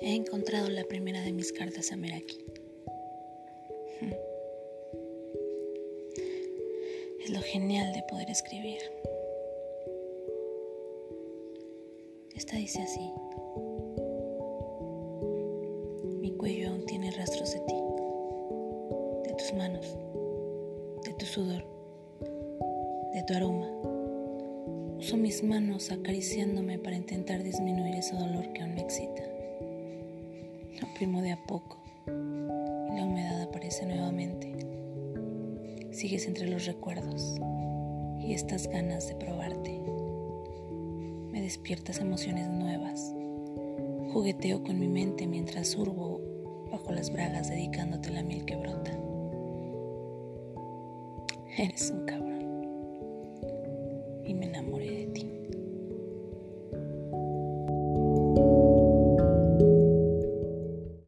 [0.00, 2.38] encontrado la primera de mis cartas a Meraki.
[7.22, 8.80] Es lo genial de poder escribir.
[12.34, 13.12] Esta dice así.
[16.20, 17.74] Mi cuello aún tiene rastros de ti,
[19.28, 19.96] de tus manos,
[21.04, 21.62] de tu sudor,
[23.12, 23.70] de tu aroma.
[24.98, 29.39] Uso mis manos acariciándome para intentar disminuir ese dolor que aún me excita.
[30.86, 34.54] Primo de a poco y la humedad aparece nuevamente.
[35.92, 37.36] Sigues entre los recuerdos
[38.18, 39.80] y estas ganas de probarte.
[41.32, 43.14] Me despiertas emociones nuevas.
[44.12, 46.20] Jugueteo con mi mente mientras surbo
[46.70, 48.92] bajo las bragas dedicándote la miel que brota.
[51.56, 52.62] Eres un cabrón
[54.26, 55.29] y me enamoré de ti.